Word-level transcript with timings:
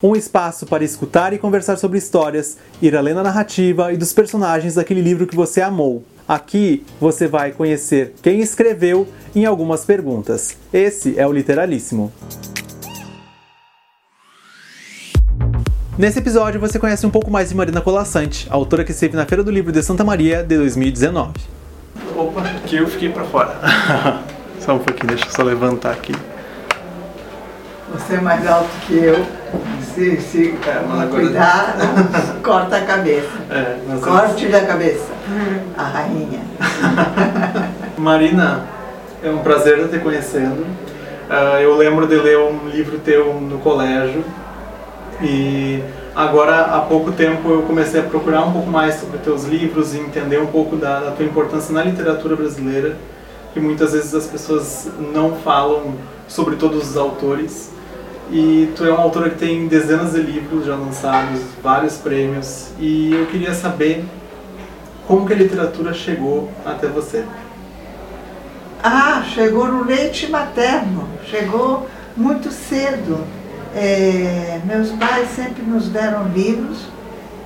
Um 0.00 0.14
espaço 0.14 0.64
para 0.64 0.84
escutar 0.84 1.32
e 1.32 1.38
conversar 1.38 1.76
sobre 1.76 1.98
histórias, 1.98 2.56
ir 2.80 2.96
além 2.96 3.14
da 3.14 3.22
narrativa 3.24 3.92
e 3.92 3.96
dos 3.96 4.12
personagens 4.12 4.76
daquele 4.76 5.00
livro 5.00 5.26
que 5.26 5.34
você 5.34 5.60
amou. 5.60 6.04
Aqui 6.28 6.86
você 7.00 7.26
vai 7.26 7.50
conhecer 7.50 8.14
quem 8.22 8.38
escreveu 8.38 9.08
em 9.34 9.44
algumas 9.44 9.84
perguntas. 9.84 10.56
Esse 10.72 11.18
é 11.18 11.26
o 11.26 11.32
Literalíssimo. 11.32 12.12
Nesse 15.98 16.20
episódio 16.20 16.60
você 16.60 16.78
conhece 16.78 17.04
um 17.04 17.10
pouco 17.10 17.28
mais 17.28 17.48
de 17.48 17.56
Marina 17.56 17.80
Colassante, 17.80 18.46
autora 18.50 18.84
que 18.84 18.92
esteve 18.92 19.16
na 19.16 19.26
Feira 19.26 19.42
do 19.42 19.50
Livro 19.50 19.72
de 19.72 19.82
Santa 19.82 20.04
Maria 20.04 20.44
de 20.44 20.58
2019. 20.58 21.32
Opa, 22.14 22.42
aqui 22.42 22.76
eu 22.76 22.86
fiquei 22.86 23.08
para 23.08 23.24
fora. 23.24 23.58
só 24.64 24.76
um 24.76 24.78
pouquinho, 24.78 25.08
deixa 25.08 25.26
eu 25.26 25.32
só 25.32 25.42
levantar 25.42 25.90
aqui. 25.90 26.12
Você 27.92 28.14
é 28.14 28.20
mais 28.20 28.46
alto 28.46 28.68
que 28.86 28.96
eu. 28.96 29.24
Se, 29.94 30.20
se 30.20 30.54
É, 30.66 30.82
mas 30.86 31.02
agora- 31.02 31.22
cuidar, 31.22 31.76
não, 31.78 32.40
corta 32.42 32.76
a 32.76 32.80
cabeça. 32.82 33.28
É, 33.50 33.78
Corte 34.02 34.46
da 34.46 34.60
cabeça. 34.60 35.06
A 35.76 35.82
rainha. 35.82 36.40
Marina, 37.98 38.64
é 39.22 39.30
um 39.30 39.38
prazer 39.38 39.88
te 39.88 39.98
conhecendo. 39.98 40.64
Ah, 41.28 41.60
eu 41.60 41.76
lembro 41.76 42.06
de 42.06 42.14
ler 42.16 42.38
um 42.38 42.68
livro 42.68 42.98
teu 42.98 43.34
no 43.34 43.58
colégio 43.58 44.24
e 45.20 45.82
agora 46.14 46.62
há 46.66 46.80
pouco 46.80 47.12
tempo 47.12 47.50
eu 47.50 47.62
comecei 47.62 48.00
a 48.00 48.04
procurar 48.04 48.42
um 48.44 48.52
pouco 48.52 48.70
mais 48.70 48.94
sobre 48.96 49.18
teus 49.18 49.44
livros 49.44 49.94
e 49.94 49.98
entender 49.98 50.38
um 50.40 50.46
pouco 50.46 50.76
da, 50.76 51.00
da 51.00 51.10
tua 51.10 51.24
importância 51.26 51.74
na 51.74 51.82
literatura 51.82 52.34
brasileira, 52.36 52.96
que 53.52 53.60
muitas 53.60 53.92
vezes 53.92 54.14
as 54.14 54.26
pessoas 54.26 54.88
não 55.12 55.34
falam 55.36 55.94
sobre 56.28 56.56
todos 56.56 56.90
os 56.90 56.96
autores. 56.96 57.72
E 58.30 58.72
tu 58.76 58.84
é 58.84 58.90
uma 58.90 59.00
autora 59.02 59.30
que 59.30 59.38
tem 59.38 59.66
dezenas 59.68 60.12
de 60.12 60.20
livros 60.20 60.66
já 60.66 60.76
lançados, 60.76 61.40
vários 61.62 61.96
prêmios, 61.96 62.68
e 62.78 63.12
eu 63.12 63.24
queria 63.26 63.54
saber 63.54 64.04
como 65.06 65.26
que 65.26 65.32
a 65.32 65.36
literatura 65.36 65.94
chegou 65.94 66.50
até 66.66 66.86
você. 66.86 67.24
Ah, 68.82 69.22
chegou 69.34 69.66
no 69.66 69.84
leite 69.84 70.30
materno. 70.30 71.08
Chegou 71.24 71.88
muito 72.16 72.50
cedo. 72.50 73.24
É, 73.74 74.60
meus 74.64 74.90
pais 74.90 75.30
sempre 75.34 75.62
nos 75.62 75.88
deram 75.88 76.28
livros. 76.28 76.86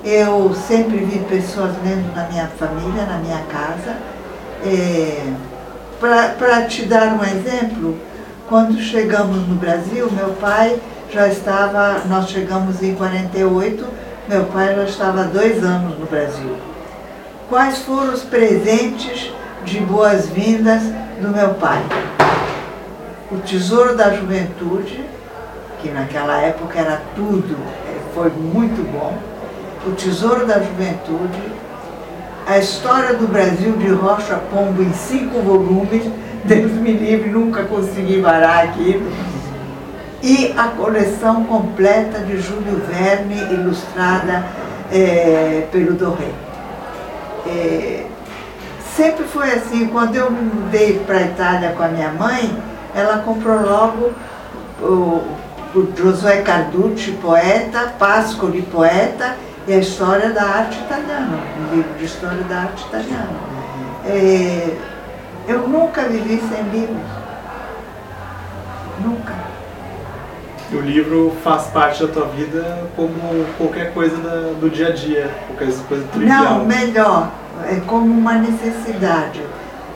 Eu 0.04 0.52
sempre 0.54 0.98
vi 0.98 1.20
pessoas 1.20 1.70
lendo 1.84 2.12
na 2.14 2.28
minha 2.28 2.48
família, 2.48 3.06
na 3.06 3.18
minha 3.18 3.42
casa. 3.44 3.96
É, 4.64 5.32
Para 6.00 6.66
te 6.66 6.84
dar 6.84 7.14
um 7.14 7.22
exemplo, 7.22 7.96
quando 8.52 8.78
chegamos 8.78 9.48
no 9.48 9.54
Brasil, 9.54 10.10
meu 10.12 10.34
pai 10.34 10.78
já 11.10 11.26
estava, 11.26 12.02
nós 12.06 12.28
chegamos 12.28 12.82
em 12.82 12.94
48, 12.94 13.82
meu 14.28 14.44
pai 14.44 14.74
já 14.74 14.84
estava 14.84 15.22
há 15.22 15.24
dois 15.24 15.64
anos 15.64 15.98
no 15.98 16.04
Brasil. 16.04 16.54
Quais 17.48 17.78
foram 17.78 18.12
os 18.12 18.20
presentes 18.20 19.32
de 19.64 19.80
boas-vindas 19.80 20.82
do 21.18 21.28
meu 21.28 21.54
pai? 21.54 21.82
O 23.30 23.38
Tesouro 23.38 23.96
da 23.96 24.12
Juventude, 24.12 25.02
que 25.80 25.88
naquela 25.88 26.38
época 26.42 26.78
era 26.78 27.00
tudo, 27.16 27.56
eh, 27.88 28.00
foi 28.14 28.28
muito 28.28 28.86
bom. 28.92 29.16
O 29.86 29.92
Tesouro 29.92 30.46
da 30.46 30.58
Juventude, 30.58 31.42
a 32.46 32.58
história 32.58 33.14
do 33.14 33.26
Brasil 33.26 33.72
de 33.78 33.88
Rocha 33.88 34.38
Pombo 34.52 34.82
em 34.82 34.92
cinco 34.92 35.40
volumes, 35.40 36.04
Deus 36.44 36.72
me 36.72 36.92
livre, 36.92 37.30
nunca 37.30 37.64
consegui 37.64 38.20
varar 38.20 38.64
aquilo. 38.64 39.10
E 40.22 40.54
a 40.56 40.68
coleção 40.68 41.44
completa 41.44 42.20
de 42.20 42.40
Júlio 42.40 42.80
Verne, 42.88 43.36
ilustrada 43.52 44.44
eh, 44.92 45.66
pelo 45.72 45.94
Doré. 45.94 46.30
É, 47.46 48.06
sempre 48.94 49.24
foi 49.24 49.50
assim, 49.50 49.88
quando 49.88 50.14
eu 50.14 50.30
mudei 50.30 51.00
para 51.06 51.18
a 51.18 51.22
Itália 51.22 51.70
com 51.70 51.82
a 51.82 51.88
minha 51.88 52.10
mãe, 52.10 52.56
ela 52.94 53.18
comprou 53.18 53.60
logo 53.62 54.12
o, 54.80 55.22
o 55.74 55.92
Josué 55.96 56.42
Carducci, 56.42 57.12
poeta, 57.12 57.92
Pascoli, 57.98 58.62
poeta, 58.62 59.36
e 59.66 59.72
a 59.72 59.78
História 59.78 60.30
da 60.30 60.42
Arte 60.42 60.78
Italiana, 60.78 61.38
um 61.58 61.74
livro 61.74 61.94
de 61.98 62.04
História 62.04 62.42
da 62.44 62.62
Arte 62.62 62.84
Italiana. 62.84 63.30
É, 64.04 64.76
eu 65.48 65.68
nunca 65.68 66.02
vivi 66.02 66.40
sem 66.48 66.62
livros. 66.70 67.22
Nunca. 69.04 69.32
O 70.72 70.80
livro 70.80 71.36
faz 71.44 71.64
parte 71.64 72.04
da 72.06 72.12
tua 72.12 72.26
vida 72.28 72.84
como 72.96 73.44
qualquer 73.58 73.92
coisa 73.92 74.16
da- 74.16 74.52
do 74.58 74.70
dia 74.70 74.88
a 74.88 74.92
dia, 74.92 75.30
qualquer 75.48 75.74
coisa 75.86 76.04
trivial. 76.12 76.44
Não, 76.44 76.64
melhor, 76.64 77.30
é 77.68 77.76
como 77.86 78.06
uma 78.06 78.34
necessidade. 78.34 79.42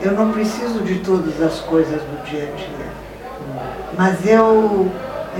Eu 0.01 0.11
não 0.11 0.31
preciso 0.31 0.81
de 0.81 0.99
todas 0.99 1.41
as 1.41 1.59
coisas 1.61 1.99
do 2.01 2.23
dia 2.29 2.43
a 2.53 2.55
dia. 2.55 2.87
Mas 3.97 4.23
eu 4.25 4.91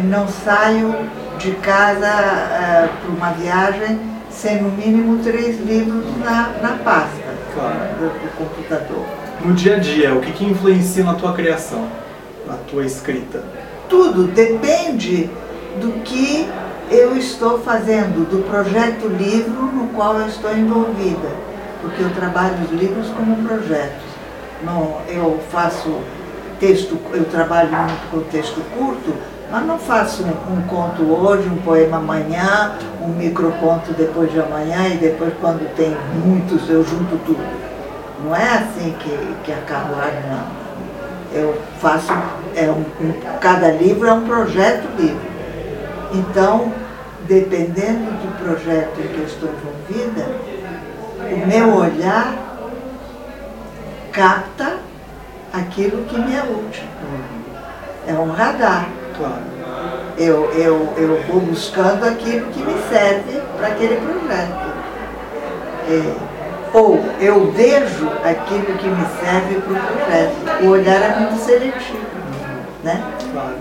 não 0.05 0.27
saio 0.27 0.95
de 1.37 1.51
casa 1.51 2.09
para 2.09 3.09
uma 3.15 3.29
viagem 3.33 3.99
sem 4.31 4.61
no 4.61 4.69
mínimo 4.69 5.21
três 5.23 5.59
livros 5.59 6.05
na, 6.23 6.49
na 6.61 6.77
pasta 6.83 7.26
Do, 7.57 8.09
do 8.09 8.37
computador. 8.37 9.05
No 9.43 9.53
dia 9.53 9.77
a 9.77 9.79
dia, 9.79 10.13
o 10.13 10.21
que, 10.21 10.31
que 10.31 10.45
influencia 10.45 11.03
na 11.03 11.15
tua 11.15 11.33
criação, 11.33 11.87
na 12.45 12.55
tua 12.69 12.85
escrita? 12.85 13.43
Tudo 13.89 14.25
depende 14.25 15.29
do 15.81 16.03
que 16.03 16.47
eu 16.91 17.17
estou 17.17 17.59
fazendo, 17.59 18.29
do 18.29 18.43
projeto 18.43 19.07
livro 19.07 19.63
no 19.63 19.87
qual 19.89 20.19
eu 20.19 20.27
estou 20.27 20.55
envolvida, 20.55 21.29
porque 21.81 22.01
eu 22.01 22.09
trabalho 22.11 22.55
os 22.63 22.71
livros 22.71 23.07
como 23.09 23.35
projetos. 23.47 24.05
Não, 24.63 25.01
eu 25.07 25.39
faço 25.51 25.99
texto, 26.59 26.97
eu 27.13 27.25
trabalho 27.25 27.71
muito 27.71 28.11
com 28.11 28.19
texto 28.29 28.61
curto, 28.77 29.13
mas 29.49 29.65
não 29.65 29.77
faço 29.79 30.23
um, 30.23 30.53
um 30.57 30.61
conto 30.63 31.03
hoje, 31.03 31.47
um 31.47 31.57
poema 31.57 31.97
amanhã, 31.97 32.73
um 33.01 33.09
microconto 33.09 33.93
depois 33.93 34.31
de 34.31 34.39
amanhã 34.39 34.87
e 34.89 34.97
depois 34.97 35.33
quando 35.39 35.67
tem 35.75 35.95
muitos 36.25 36.69
eu 36.69 36.83
junto 36.83 37.17
tudo. 37.25 37.43
Não 38.23 38.35
é 38.35 38.57
assim 38.57 38.95
que, 38.99 39.35
que 39.43 39.51
a 39.51 39.61
carruagem. 39.61 40.21
Eu 41.33 41.57
faço, 41.79 42.11
é 42.55 42.65
um, 42.69 42.83
um- 43.05 43.13
cada 43.39 43.71
livro 43.71 44.07
é 44.07 44.13
um 44.13 44.25
projeto 44.25 44.87
livro. 44.97 45.21
Então, 46.11 46.71
dependendo 47.27 48.11
do 48.21 48.43
projeto 48.43 48.99
em 48.99 49.07
que 49.07 49.17
eu 49.19 49.25
estou 49.25 49.49
envolvida, 49.49 50.25
o 51.31 51.47
meu 51.47 51.75
olhar 51.75 52.33
capta 54.11 54.77
aquilo 55.53 56.03
que 56.05 56.17
me 56.17 56.35
é 56.35 56.41
útil. 56.41 56.83
É 58.07 58.13
um 58.13 58.31
radar. 58.31 58.87
Claro. 59.17 59.57
Eu, 60.17 60.51
eu, 60.51 60.93
eu 60.97 61.21
vou 61.27 61.41
buscando 61.41 62.03
aquilo 62.03 62.47
que 62.47 62.59
me 62.59 62.75
serve 62.89 63.41
para 63.57 63.67
aquele 63.67 63.95
projeto. 63.97 64.67
É, 65.89 66.15
ou 66.73 66.99
eu 67.19 67.51
vejo 67.51 68.09
aquilo 68.23 68.77
que 68.77 68.87
me 68.87 69.05
serve 69.19 69.61
para 69.61 69.73
o 69.73 69.75
projeto. 69.75 70.65
O 70.65 70.69
olhar 70.69 71.01
é 71.01 71.19
muito 71.19 71.43
seletivo. 71.43 71.99
Né? 72.83 73.03
Claro. 73.31 73.55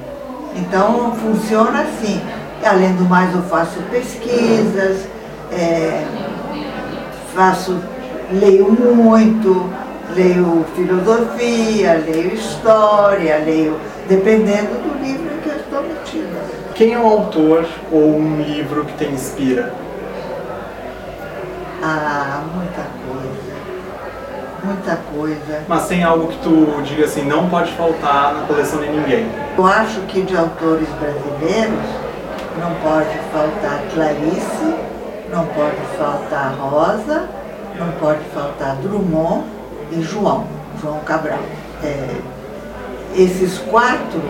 Então 0.56 1.14
funciona 1.16 1.82
assim. 1.82 2.20
Além 2.64 2.94
do 2.94 3.04
mais 3.04 3.32
eu 3.34 3.42
faço 3.42 3.80
pesquisas, 3.90 5.06
é, 5.52 6.04
faço, 7.34 7.78
leio 8.32 8.72
muito, 8.72 9.70
leio 10.14 10.64
filosofia, 10.74 12.02
leio 12.04 12.34
história, 12.34 13.38
leio, 13.44 13.78
dependendo 14.08 14.72
do 14.82 15.04
livro 15.04 15.35
Quem 16.74 16.92
é 16.92 16.98
um 16.98 17.06
autor 17.06 17.66
ou 17.90 18.16
um 18.16 18.42
livro 18.42 18.84
que 18.84 18.92
te 18.92 19.10
inspira? 19.10 19.72
Ah, 21.82 22.42
muita 22.54 22.82
coisa. 23.06 23.46
Muita 24.64 24.96
coisa. 25.14 25.64
Mas 25.68 25.86
tem 25.86 26.02
algo 26.02 26.28
que 26.28 26.38
tu 26.38 26.82
diga 26.82 27.04
assim, 27.04 27.22
não 27.22 27.48
pode 27.48 27.72
faltar 27.72 28.34
na 28.34 28.46
coleção 28.46 28.80
de 28.80 28.88
ninguém. 28.88 29.26
Eu 29.56 29.66
acho 29.66 30.00
que 30.02 30.22
de 30.22 30.36
autores 30.36 30.88
brasileiros 31.00 32.06
não 32.58 32.74
pode 32.82 33.16
faltar 33.32 33.82
Clarice, 33.94 34.74
não 35.30 35.46
pode 35.46 35.76
faltar 35.96 36.54
Rosa, 36.58 37.28
não 37.78 37.92
pode 37.92 38.24
faltar 38.34 38.76
Drummond 38.76 39.44
e 39.92 40.02
João, 40.02 40.46
João 40.80 40.98
Cabral. 41.00 41.38
É, 41.82 42.16
esses 43.14 43.58
quatro 43.58 44.20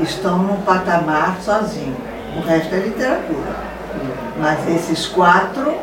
estão 0.00 0.38
num 0.38 0.56
patamar 0.62 1.38
sozinho, 1.40 1.96
o 2.36 2.40
resto 2.40 2.74
é 2.74 2.78
literatura. 2.78 3.74
Mas 4.38 4.68
esses 4.68 5.06
quatro 5.06 5.74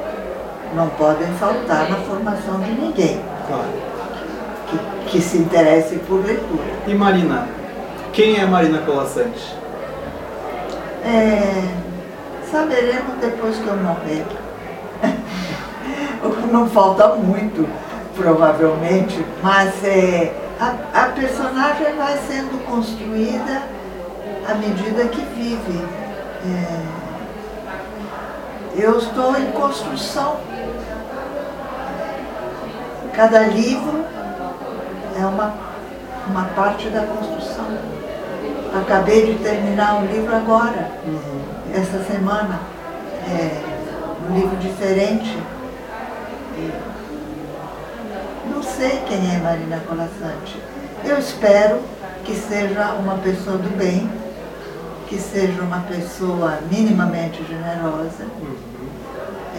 não 0.76 0.90
podem 0.90 1.28
faltar 1.34 1.90
na 1.90 1.98
formação 1.98 2.60
de 2.60 2.72
ninguém 2.72 3.22
Claro. 3.48 3.64
que, 4.70 5.10
que 5.12 5.22
se 5.22 5.38
interesse 5.38 5.96
por 6.00 6.26
leitura. 6.26 6.64
E 6.88 6.94
Marina? 6.94 7.48
Quem 8.14 8.38
é 8.38 8.46
Marina 8.46 8.80
Colassante? 8.80 9.56
É, 11.06 11.64
saberemos 12.52 13.16
depois 13.22 13.56
que 13.58 13.68
eu 13.68 13.78
morrer. 13.78 14.26
Não 16.52 16.70
falta 16.70 17.08
muito, 17.16 17.68
provavelmente, 18.16 19.26
mas 19.42 19.84
é, 19.84 20.32
a, 20.60 20.76
a 20.94 21.06
personagem 21.08 21.96
vai 21.96 22.18
sendo 22.28 22.64
construída 22.66 23.64
à 24.48 24.56
medida 24.56 25.06
que 25.06 25.22
vive. 25.22 25.86
É, 26.46 27.02
eu 28.76 28.98
estou 28.98 29.36
em 29.38 29.52
construção. 29.52 30.38
Cada 33.14 33.42
livro 33.42 34.06
é 35.20 35.26
uma, 35.26 35.54
uma 36.28 36.46
parte 36.56 36.90
da 36.90 37.02
construção. 37.02 37.66
Acabei 38.82 39.34
de 39.34 39.44
terminar 39.44 39.96
um 39.96 40.06
livro 40.06 40.34
agora, 40.34 40.92
uhum. 41.06 41.42
essa 41.74 42.04
semana. 42.04 42.60
É, 43.28 43.72
um 44.30 44.34
livro 44.34 44.56
diferente. 44.58 45.38
Não 48.50 48.64
sei 48.64 49.02
quem 49.08 49.36
é 49.36 49.38
Marina 49.40 49.82
Colassante. 49.88 50.62
Eu 51.04 51.18
espero 51.18 51.82
que 52.24 52.36
seja 52.36 52.94
uma 52.94 53.16
pessoa 53.18 53.58
do 53.58 53.76
bem, 53.76 54.10
que 55.12 55.20
seja 55.20 55.62
uma 55.62 55.82
pessoa 55.82 56.60
minimamente 56.72 57.44
generosa, 57.44 58.26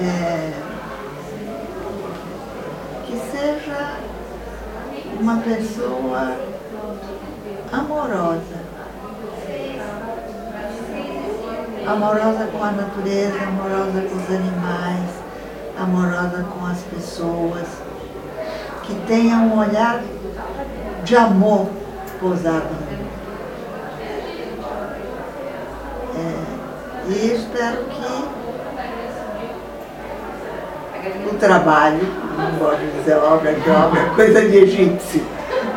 é, 0.00 0.50
que 3.04 3.20
seja 3.30 3.98
uma 5.20 5.36
pessoa 5.40 6.38
amorosa. 7.70 8.62
Amorosa 11.86 12.46
com 12.46 12.64
a 12.64 12.70
natureza, 12.70 13.42
amorosa 13.42 14.08
com 14.08 14.16
os 14.16 14.30
animais, 14.30 15.10
amorosa 15.78 16.44
com 16.44 16.64
as 16.64 16.78
pessoas, 16.84 17.68
que 18.84 18.94
tenha 19.06 19.36
um 19.36 19.58
olhar 19.58 20.02
de 21.04 21.14
amor 21.14 21.68
pousado 22.18 22.68
em 22.70 22.96
mim. 22.96 23.02
É, 26.14 26.44
e 27.08 27.34
espero 27.34 27.84
que 27.84 28.42
o 31.28 31.34
trabalho, 31.38 32.06
não 32.38 32.58
gosto 32.58 32.78
de 32.78 32.90
dizer 32.98 33.16
obra 33.16 33.52
de 33.52 33.70
obra, 33.70 34.00
é 34.00 34.10
coisa 34.14 34.40
de 34.42 34.56
egípcio, 34.56 35.26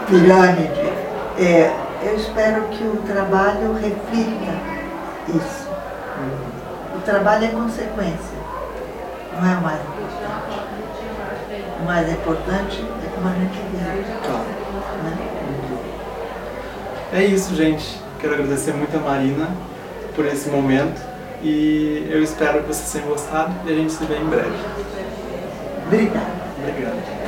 pirâmide, 0.08 0.94
é, 1.40 1.74
eu 2.04 2.16
espero 2.16 2.68
que 2.68 2.84
o 2.84 2.98
trabalho 3.08 3.74
reflita 3.74 4.54
isso. 5.30 5.66
O 6.96 7.00
trabalho 7.02 7.46
é 7.46 7.48
consequência, 7.50 8.38
não 9.34 9.52
é 9.52 9.56
o 9.58 9.62
mais 9.62 9.80
importante. 9.82 10.06
O 11.82 11.86
mais 11.86 12.12
importante 12.12 12.86
é 13.04 13.10
como 13.16 13.28
a 13.28 13.34
gente 13.34 13.60
vive. 13.72 13.84
Né? 15.04 15.18
É 17.14 17.24
isso, 17.26 17.56
gente. 17.56 18.00
Quero 18.20 18.34
agradecer 18.34 18.74
muito 18.74 18.96
a 18.96 19.00
Marina 19.00 19.50
por 20.16 20.26
esse 20.26 20.50
momento 20.50 21.15
e 21.42 22.08
eu 22.10 22.24
espero 22.24 22.62
que 22.62 22.68
vocês 22.68 22.92
tenham 22.92 23.08
gostado 23.08 23.54
e 23.66 23.72
a 23.72 23.76
gente 23.76 23.94
se 23.94 24.06
vê 24.06 24.18
em 24.18 24.26
breve. 24.26 24.56
Obrigada. 25.88 26.46
Obrigado. 26.58 27.25